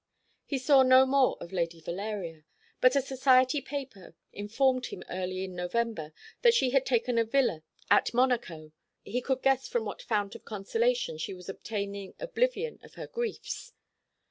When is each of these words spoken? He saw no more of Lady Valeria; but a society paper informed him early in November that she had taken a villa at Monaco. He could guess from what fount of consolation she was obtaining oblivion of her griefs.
He 0.47 0.57
saw 0.57 0.81
no 0.81 1.05
more 1.05 1.37
of 1.39 1.51
Lady 1.53 1.79
Valeria; 1.79 2.43
but 2.79 2.95
a 2.95 3.03
society 3.03 3.61
paper 3.61 4.15
informed 4.33 4.87
him 4.87 5.03
early 5.11 5.43
in 5.43 5.53
November 5.55 6.11
that 6.41 6.55
she 6.55 6.71
had 6.71 6.87
taken 6.87 7.19
a 7.19 7.23
villa 7.23 7.61
at 7.91 8.11
Monaco. 8.11 8.71
He 9.03 9.21
could 9.21 9.43
guess 9.43 9.67
from 9.67 9.85
what 9.85 10.01
fount 10.01 10.33
of 10.33 10.43
consolation 10.43 11.19
she 11.19 11.35
was 11.35 11.49
obtaining 11.49 12.15
oblivion 12.19 12.79
of 12.81 12.95
her 12.95 13.05
griefs. 13.05 13.73